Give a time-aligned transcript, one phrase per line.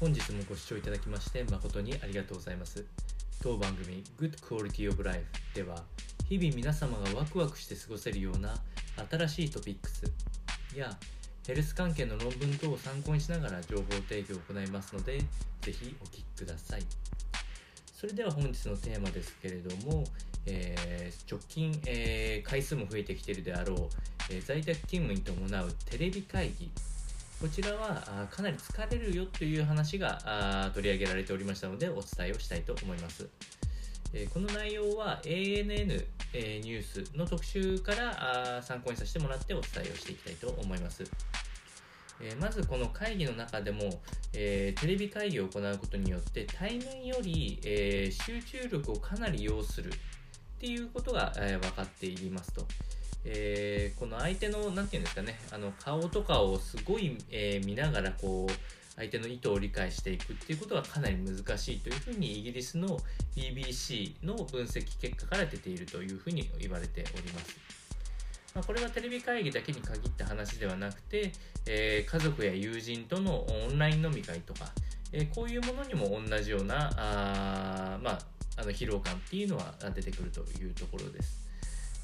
[0.00, 2.84] 本日もご視聴いただきまして誠にありがとうございます。
[3.42, 5.24] 当番組 Good Quality of Life
[5.54, 5.82] では
[6.28, 8.54] 日々皆様がワクワクして過ごせるような
[9.10, 10.04] 新しいトピックス
[10.72, 10.96] や
[11.44, 15.18] ヘルス関係の論文等を参考にしながら情報提供を行いますので
[15.62, 16.82] ぜひお聞きください。
[17.92, 20.04] それでは本日のテーマですけれども、
[20.46, 23.78] えー、直近、えー、回数も増えてきているであろう、
[24.30, 26.70] えー、在宅勤務に伴うテレビ会議
[27.40, 33.28] こちらはかなり疲れるよという話が取り上げられておりましたのでお伝えをしたいと思います。
[34.32, 41.04] この内容は ANN、ニュースの特集から参考にさせてもらってお伝えをしていきたいと思います。
[42.40, 44.00] まずこの会議の中でも、
[44.32, 49.92] え、テレビ会議を行うことによって対面より、え、集中力をかなり要するっ
[50.58, 52.66] ていうことが、え分かっていますと。
[53.30, 58.52] えこの相手の何て言うんですかねあの顔とかをすごい、え見ながらこう
[58.96, 62.98] 相手の意図を理解していくっていうことはかなり難しいというふうにイギリスの
[63.36, 67.56] BBC の分析結果から出ているというふうに言われております。
[68.54, 71.32] まあ、これはテレビ会議だけに限った話ではなくて、
[71.66, 74.72] えー、家族や友人とのオンライン飲み会とか、
[75.12, 78.18] え、こういうものにも同じようなあ、まあ、
[78.56, 81.47] あの疲労感っていうのは出てくるというところです。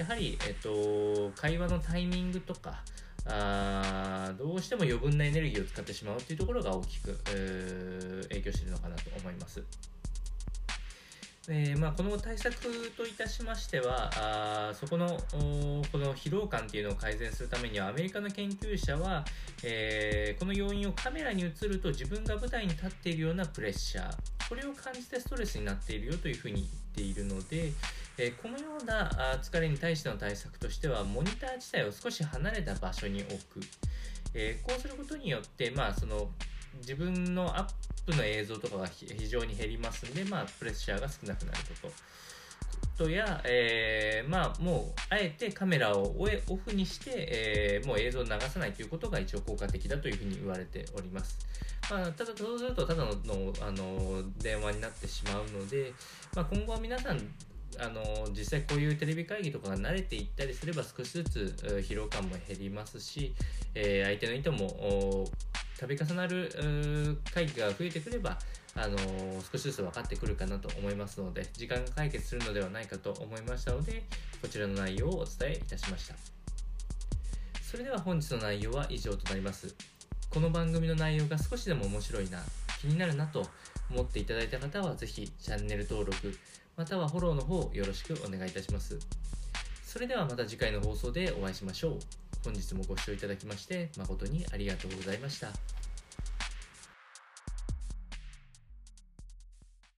[0.00, 2.82] やはり、えっと、会話のタイミングとか、
[3.26, 9.62] あどうしても余分なエネルギーを使ってしまうというところが大きく、えー、影響しているのかなと思います。
[11.48, 14.10] えー、まあ、この対策といたしましては、
[14.70, 15.06] あそこの
[15.92, 19.26] この疲労感というのを改善するためには、アメリカの研究者は、
[19.62, 24.14] えー、この要因をカメラに映ると自分が舞台に立っているようなプレッシャー、
[24.48, 27.72] これを感じてストレスになっているよというふうに言っているので、
[28.18, 29.08] え、このような
[29.42, 33.60] 疲れに対しての対策としては、モニター自体を少し離れた場所に置く。
[34.34, 36.30] えこうすることによって、まあ、その
[36.78, 37.72] 自分のアッ
[38.06, 43.04] プの映像とかが非常に減りますんで、まあ、プレッシャーが少なくなること。
[43.04, 46.14] とや、えー、まあ、もう、あえてカメラを
[46.48, 51.38] オフにして、えー、もう映像を流さないということが一応効果的だというふうに言われております。
[51.90, 53.10] まあ、ただ、そうすると、ただの
[53.62, 55.94] あの電話になってしまうので、
[56.34, 57.18] まあ、今後は皆さん、
[57.78, 63.34] あの実際こういうテレビ会議とかが慣れていったりすれば少しずつ疲労感も減りますし、
[63.74, 65.26] えー、相手の意図も
[65.80, 68.38] 度重なる会議が増えてくれば、
[68.74, 68.98] あの
[69.50, 74.04] 少しずつ分かってくるかなと思いますので時間が解決するのではないかと思いましたので
[74.42, 76.14] こちらの内容をお伝えいたしました。
[77.62, 79.74] それでは本日の内容は以上となります。
[80.28, 82.40] この番組の内容が少しでも面白いな
[82.80, 83.46] 気になるなと
[83.90, 86.36] 思っていただいた方はぜひチャンネル登録
[86.76, 88.98] またはフォローの方よろしくお願いいたします
[89.84, 91.98] それではまた次回の放送でお会いしましょう
[92.44, 95.89] 本日もご視聴いただきまして誠にありがとうございました。